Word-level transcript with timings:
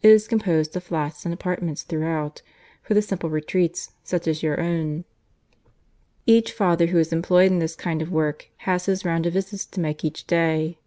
It 0.00 0.12
is 0.12 0.28
composed 0.28 0.76
of 0.76 0.84
flats 0.84 1.24
and 1.24 1.34
apartments 1.34 1.82
throughout, 1.82 2.40
for 2.84 2.94
the 2.94 3.02
simple 3.02 3.28
retreats, 3.28 3.90
such 4.04 4.28
as 4.28 4.40
your 4.40 4.60
own. 4.60 5.02
Each 6.24 6.52
Father 6.52 6.86
who 6.86 6.98
is 7.00 7.12
employed 7.12 7.50
in 7.50 7.58
this 7.58 7.74
kind 7.74 8.00
of 8.00 8.12
work 8.12 8.48
has 8.58 8.86
his 8.86 9.04
round 9.04 9.26
of 9.26 9.32
visits 9.32 9.66
to 9.66 9.80
make 9.80 10.04
each 10.04 10.24
day." 10.28 10.78